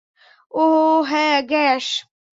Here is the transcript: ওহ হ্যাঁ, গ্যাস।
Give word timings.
ওহ 0.51 0.99
হ্যাঁ, 1.09 1.37
গ্যাস। 1.41 1.85